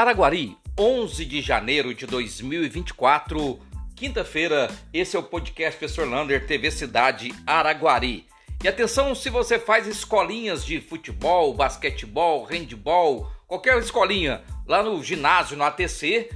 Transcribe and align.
Araguari, 0.00 0.56
11 0.78 1.26
de 1.26 1.42
janeiro 1.42 1.94
de 1.94 2.06
2024, 2.06 3.60
quinta-feira. 3.94 4.70
Esse 4.94 5.14
é 5.14 5.18
o 5.18 5.22
podcast 5.22 5.78
Professor 5.78 6.08
Lander, 6.08 6.46
TV 6.46 6.70
Cidade 6.70 7.34
Araguari. 7.46 8.26
E 8.64 8.66
atenção 8.66 9.14
se 9.14 9.28
você 9.28 9.58
faz 9.58 9.86
escolinhas 9.86 10.64
de 10.64 10.80
futebol, 10.80 11.52
basquetebol, 11.52 12.44
handball, 12.44 13.30
qualquer 13.46 13.76
escolinha 13.76 14.42
lá 14.66 14.82
no 14.82 15.04
ginásio, 15.04 15.54
no 15.54 15.64
ATC, 15.64 16.30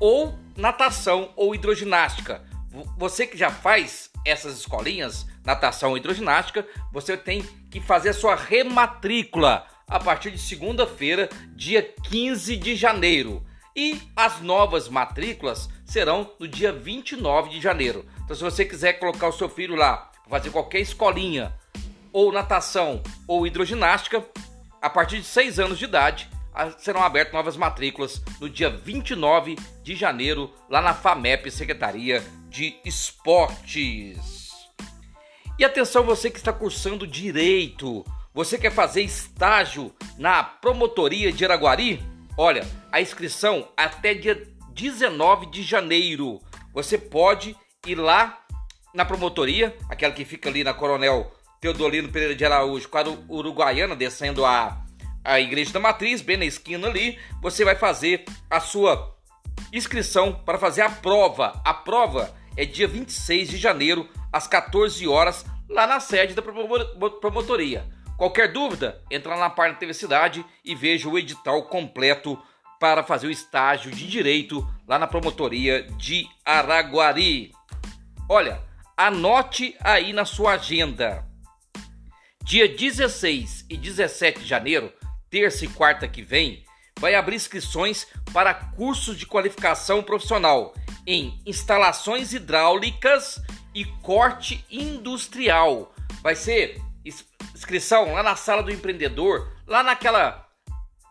ou 0.00 0.36
natação 0.56 1.30
ou 1.36 1.54
hidroginástica. 1.54 2.42
Você 2.98 3.28
que 3.28 3.38
já 3.38 3.48
faz 3.48 4.10
essas 4.26 4.58
escolinhas, 4.58 5.24
natação 5.44 5.90
ou 5.90 5.96
hidroginástica, 5.96 6.66
você 6.92 7.16
tem 7.16 7.42
que 7.70 7.80
fazer 7.80 8.08
a 8.08 8.14
sua 8.14 8.34
rematrícula 8.34 9.68
a 9.88 9.98
partir 9.98 10.30
de 10.30 10.38
segunda-feira, 10.38 11.28
dia 11.54 11.82
15 11.82 12.56
de 12.56 12.76
janeiro. 12.76 13.44
E 13.76 14.00
as 14.14 14.40
novas 14.40 14.88
matrículas 14.88 15.68
serão 15.84 16.30
no 16.38 16.46
dia 16.46 16.72
29 16.72 17.50
de 17.50 17.60
janeiro. 17.60 18.04
Então, 18.24 18.36
se 18.36 18.42
você 18.42 18.64
quiser 18.64 18.94
colocar 18.94 19.28
o 19.28 19.32
seu 19.32 19.48
filho 19.48 19.74
lá, 19.74 20.10
fazer 20.28 20.50
qualquer 20.50 20.80
escolinha, 20.80 21.52
ou 22.12 22.32
natação, 22.32 23.02
ou 23.26 23.46
hidroginástica, 23.46 24.24
a 24.80 24.88
partir 24.88 25.18
de 25.18 25.24
6 25.24 25.58
anos 25.58 25.78
de 25.78 25.84
idade, 25.84 26.28
serão 26.78 27.02
abertas 27.02 27.34
novas 27.34 27.56
matrículas 27.56 28.22
no 28.40 28.48
dia 28.48 28.70
29 28.70 29.56
de 29.82 29.96
janeiro, 29.96 30.52
lá 30.70 30.80
na 30.80 30.94
FAMEP, 30.94 31.50
Secretaria 31.50 32.24
de 32.48 32.76
Esportes. 32.84 34.52
E 35.58 35.64
atenção, 35.64 36.04
você 36.04 36.30
que 36.30 36.38
está 36.38 36.52
cursando 36.52 37.06
Direito, 37.06 38.04
você 38.34 38.58
quer 38.58 38.72
fazer 38.72 39.02
estágio 39.02 39.94
na 40.18 40.42
promotoria 40.42 41.32
de 41.32 41.44
Araguari? 41.44 42.02
Olha, 42.36 42.66
a 42.90 43.00
inscrição 43.00 43.68
até 43.76 44.12
dia 44.12 44.42
19 44.70 45.46
de 45.46 45.62
janeiro. 45.62 46.40
Você 46.72 46.98
pode 46.98 47.56
ir 47.86 47.94
lá 47.94 48.40
na 48.92 49.04
promotoria, 49.04 49.76
aquela 49.88 50.12
que 50.12 50.24
fica 50.24 50.48
ali 50.48 50.64
na 50.64 50.74
Coronel 50.74 51.32
Teodolino 51.60 52.08
Pereira 52.08 52.34
de 52.34 52.44
Araújo, 52.44 52.88
com 52.88 52.98
a 52.98 53.04
Uruguaiana, 53.28 53.94
descendo 53.94 54.44
a, 54.44 54.84
a 55.22 55.38
Igreja 55.38 55.72
da 55.72 55.78
Matriz, 55.78 56.20
bem 56.20 56.36
na 56.36 56.44
esquina 56.44 56.88
ali. 56.88 57.16
Você 57.40 57.64
vai 57.64 57.76
fazer 57.76 58.24
a 58.50 58.58
sua 58.58 59.14
inscrição 59.72 60.32
para 60.44 60.58
fazer 60.58 60.82
a 60.82 60.90
prova. 60.90 61.62
A 61.64 61.72
prova 61.72 62.34
é 62.56 62.64
dia 62.64 62.88
26 62.88 63.48
de 63.48 63.58
janeiro, 63.58 64.08
às 64.32 64.48
14 64.48 65.06
horas, 65.06 65.46
lá 65.68 65.86
na 65.86 66.00
sede 66.00 66.34
da 66.34 66.42
promotoria. 66.42 67.94
Qualquer 68.16 68.52
dúvida, 68.52 69.02
entra 69.10 69.36
na 69.36 69.50
página 69.50 69.78
TV 69.78 69.92
Cidade 69.92 70.44
e 70.64 70.74
veja 70.74 71.08
o 71.08 71.18
edital 71.18 71.64
completo 71.64 72.40
para 72.78 73.02
fazer 73.02 73.26
o 73.26 73.30
estágio 73.30 73.90
de 73.90 74.06
direito 74.06 74.66
lá 74.86 74.98
na 74.98 75.06
promotoria 75.06 75.82
de 75.96 76.28
Araguari. 76.44 77.50
Olha, 78.28 78.62
anote 78.96 79.76
aí 79.80 80.12
na 80.12 80.24
sua 80.24 80.52
agenda. 80.52 81.26
Dia 82.42 82.68
16 82.68 83.66
e 83.68 83.76
17 83.76 84.40
de 84.40 84.46
janeiro, 84.46 84.92
terça 85.28 85.64
e 85.64 85.68
quarta 85.68 86.06
que 86.06 86.22
vem, 86.22 86.64
vai 87.00 87.14
abrir 87.14 87.34
inscrições 87.36 88.06
para 88.32 88.54
cursos 88.54 89.16
de 89.16 89.26
qualificação 89.26 90.02
profissional 90.02 90.74
em 91.06 91.40
instalações 91.44 92.32
hidráulicas 92.32 93.42
e 93.74 93.84
corte 94.02 94.64
industrial. 94.70 95.92
Vai 96.22 96.36
ser 96.36 96.80
inscrição 97.04 98.12
lá 98.12 98.22
na 98.22 98.36
sala 98.36 98.62
do 98.62 98.72
empreendedor, 98.72 99.50
lá 99.66 99.82
naquela 99.82 100.48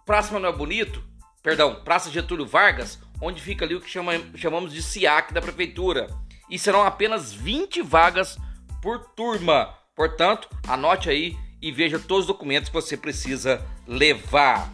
Praça 0.05 0.33
Manuel 0.33 0.58
Bonito, 0.58 1.03
perdão, 1.41 1.81
Praça 1.83 2.11
Getúlio 2.11 2.45
Vargas, 2.45 2.99
onde 3.21 3.42
fica 3.42 3.64
ali 3.64 3.76
o 3.76 3.81
que 3.81 3.89
chama, 3.89 4.14
chamamos 4.36 4.73
de 4.73 4.82
SIAC 4.82 5.33
da 5.33 5.42
prefeitura. 5.42 6.08
E 6.49 6.59
serão 6.59 6.83
apenas 6.83 7.32
20 7.33 7.82
vagas 7.82 8.37
por 8.82 8.99
turma. 9.15 9.73
Portanto, 9.95 10.49
anote 10.67 11.09
aí 11.09 11.37
e 11.61 11.71
veja 11.71 11.98
todos 11.98 12.23
os 12.23 12.27
documentos 12.27 12.70
que 12.70 12.76
você 12.76 12.98
precisa 12.98 13.65
levar. 13.87 14.71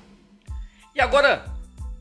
E 0.95 0.99
agora, 0.99 1.45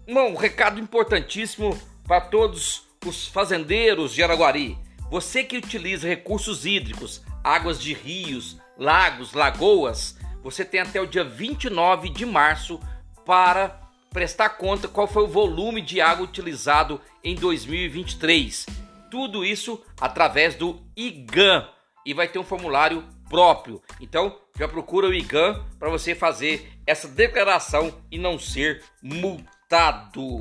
um 0.07 0.35
recado 0.35 0.81
importantíssimo 0.81 1.79
para 2.07 2.23
todos 2.23 2.89
os 3.07 3.29
fazendeiros 3.29 4.15
de 4.15 4.23
Araguari. 4.23 4.79
Você 5.11 5.45
que 5.45 5.59
utiliza 5.59 6.09
recursos 6.09 6.65
hídricos, 6.65 7.23
águas 7.45 7.81
de 7.81 7.93
rios, 7.93 8.57
lagos, 8.79 9.33
lagoas, 9.33 10.17
você 10.43 10.65
tem 10.65 10.81
até 10.81 11.01
o 11.01 11.07
dia 11.07 11.25
29 11.25 12.09
de 12.09 12.25
março 12.25 12.81
para 13.27 13.81
prestar 14.11 14.51
conta 14.51 14.89
qual 14.89 15.07
foi 15.07 15.25
o 15.25 15.29
volume 15.29 15.83
de 15.83 16.01
água 16.01 16.25
utilizado 16.25 17.01
em 17.23 17.35
2023. 17.35 18.67
Tudo 19.11 19.45
isso 19.45 19.83
através 20.01 20.55
do 20.55 20.81
IGAN 20.97 21.69
e 22.07 22.15
vai 22.15 22.29
ter 22.29 22.39
um 22.39 22.45
formulário 22.45 23.05
próprio. 23.29 23.83
Então, 24.01 24.39
já 24.59 24.67
procura 24.67 25.09
o 25.09 25.15
IGAN 25.15 25.63
para 25.79 25.91
você 25.91 26.15
fazer 26.15 26.73
essa 26.87 27.09
declaração 27.09 27.95
e 28.11 28.19
não 28.19 28.39
ser 28.39 28.83
multado. 29.03 30.41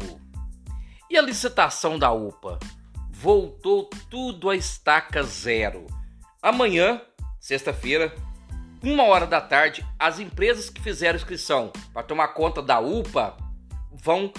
E 1.10 1.18
a 1.18 1.22
licitação 1.22 1.98
da 2.00 2.12
UPA? 2.12 2.60
Voltou 3.10 3.90
tudo 4.10 4.50
a 4.50 4.56
estaca 4.56 5.24
zero. 5.24 5.88
Amanhã, 6.42 7.02
sexta-feira, 7.48 8.14
uma 8.84 9.06
hora 9.06 9.26
da 9.26 9.40
tarde, 9.40 9.88
as 9.98 10.20
empresas 10.20 10.70
que 10.70 10.82
fizeram 10.82 11.16
inscrição 11.16 11.72
para 11.94 12.04
tomar 12.04 12.28
conta 12.30 12.62
da 12.62 12.82
UPA 12.82 13.38
vão 13.90 14.34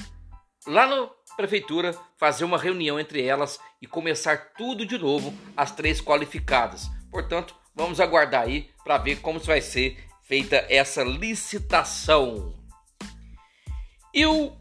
lá 0.67 0.87
na 0.87 1.09
prefeitura 1.35 1.97
fazer 2.19 2.45
uma 2.45 2.59
reunião 2.59 3.01
entre 3.01 3.23
elas 3.25 3.59
e 3.81 3.87
começar 3.87 4.53
tudo 4.59 4.85
de 4.85 4.99
novo, 4.99 5.33
as 5.57 5.71
três 5.71 6.03
qualificadas. 6.03 6.91
Portanto, 7.11 7.55
vamos 7.75 7.99
aguardar 7.99 8.43
aí 8.43 8.69
para 8.85 8.99
ver 8.99 9.21
como 9.21 9.41
vai 9.41 9.63
ser 9.63 9.97
feita 10.25 10.67
essa 10.69 11.03
licitação. 11.03 12.53
E 14.13 14.27
o 14.27 14.53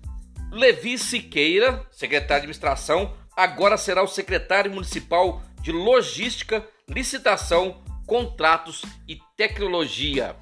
Levi 0.54 0.98
Siqueira, 0.98 1.86
secretário 1.92 2.28
de 2.28 2.34
administração, 2.46 3.14
agora 3.36 3.76
será 3.76 4.02
o 4.02 4.08
secretário 4.08 4.72
municipal 4.72 5.42
de 5.60 5.74
logística, 5.74 6.66
licitação 6.88 7.86
contratos 8.08 8.82
e 9.08 9.20
tecnologia. 9.36 10.36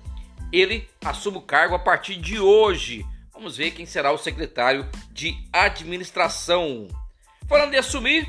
Ele 0.54 0.88
assume 1.04 1.40
o 1.40 1.42
cargo 1.42 1.76
a 1.76 1.80
partir 1.80 2.16
de 2.16 2.40
hoje. 2.40 3.06
Vamos 3.34 3.58
ver 3.58 3.72
quem 3.72 3.86
será 3.86 4.12
o 4.12 4.18
secretário 4.18 4.88
de 5.12 5.36
administração. 5.52 6.88
Falando 7.50 7.72
de 7.72 7.78
assumir, 7.78 8.28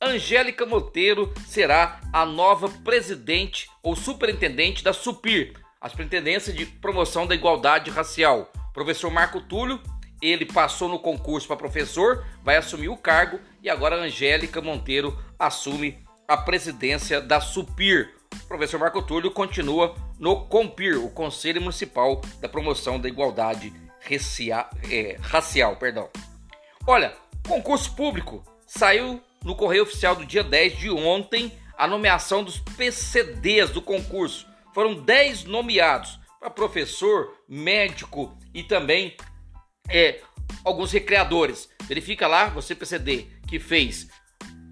Angélica 0.00 0.64
Monteiro 0.64 1.34
será 1.46 2.00
a 2.12 2.24
nova 2.24 2.68
presidente 2.68 3.68
ou 3.82 3.96
superintendente 3.96 4.84
da 4.84 4.92
SUPIR, 4.92 5.54
a 5.80 5.88
Superintendência 5.88 6.52
de 6.52 6.64
Promoção 6.64 7.26
da 7.26 7.34
Igualdade 7.34 7.90
Racial. 7.90 8.50
Professor 8.72 9.10
Marco 9.10 9.40
Túlio, 9.40 9.80
ele 10.22 10.46
passou 10.46 10.88
no 10.88 10.98
concurso 10.98 11.48
para 11.48 11.56
professor, 11.56 12.24
vai 12.42 12.56
assumir 12.56 12.88
o 12.88 12.96
cargo 12.96 13.40
e 13.62 13.68
agora 13.68 13.96
Angélica 13.96 14.60
Monteiro 14.60 15.18
assume 15.38 15.98
a 16.28 16.36
presidência 16.36 17.20
da 17.20 17.40
SUPIR. 17.40 18.15
O 18.46 18.48
professor 18.48 18.78
Marco 18.78 19.02
Túlio 19.02 19.32
continua 19.32 19.96
no 20.20 20.46
COMPIR, 20.46 21.04
o 21.04 21.10
Conselho 21.10 21.60
Municipal 21.60 22.20
da 22.40 22.48
Promoção 22.48 22.96
da 22.96 23.08
Igualdade 23.08 23.72
Racial. 24.08 24.70
É, 24.88 25.16
racial 25.20 25.74
perdão. 25.74 26.08
Olha, 26.86 27.12
concurso 27.48 27.96
público 27.96 28.44
saiu 28.64 29.20
no 29.42 29.56
Correio 29.56 29.82
Oficial 29.82 30.14
do 30.14 30.24
dia 30.24 30.44
10 30.44 30.78
de 30.78 30.88
ontem 30.88 31.58
a 31.76 31.88
nomeação 31.88 32.44
dos 32.44 32.60
PCDs 32.60 33.70
do 33.70 33.82
concurso. 33.82 34.46
Foram 34.72 34.94
10 34.94 35.42
nomeados 35.42 36.20
para 36.38 36.48
professor, 36.48 37.34
médico 37.48 38.38
e 38.54 38.62
também 38.62 39.16
é, 39.88 40.20
alguns 40.64 40.92
recreadores. 40.92 41.68
Verifica 41.82 42.28
lá, 42.28 42.46
você 42.46 42.76
PCD 42.76 43.26
que 43.48 43.58
fez 43.58 44.06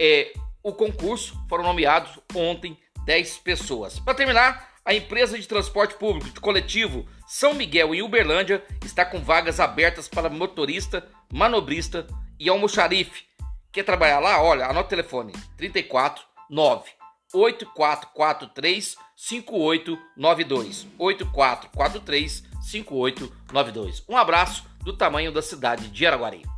é, 0.01 0.33
o 0.63 0.73
concurso, 0.73 1.37
foram 1.49 1.65
nomeados 1.65 2.21
ontem 2.37 2.79
10 3.05 3.39
pessoas. 3.39 3.99
Para 3.99 4.15
terminar, 4.15 4.75
a 4.85 4.95
empresa 4.95 5.39
de 5.39 5.49
transporte 5.49 5.95
público 5.95 6.31
de 6.31 6.41
coletivo 6.41 7.07
São 7.27 7.55
Miguel 7.55 7.95
em 7.95 8.03
Uberlândia 8.03 8.63
está 8.85 9.05
com 9.05 9.21
vagas 9.21 9.59
abertas 9.61 10.09
para 10.09 10.29
motorista, 10.29 11.09
manobrista 11.33 12.07
e 12.39 12.49
almoxarife. 12.49 13.25
Quer 13.73 13.85
trabalhar 13.85 14.21
lá? 14.21 14.43
Olha, 14.43 14.67
anota 14.67 14.87
o 14.87 14.91
telefone: 14.91 15.33
34 15.57 16.23
9 16.51 16.91
8443 17.33 18.97
5892. 19.17 20.87
8443 20.99 22.45
5892. 22.61 24.05
Um 24.09 24.17
abraço 24.17 24.65
do 24.83 24.97
tamanho 24.97 25.33
da 25.33 25.43
cidade 25.43 25.89
de 25.89 26.07
Araguari. 26.07 26.54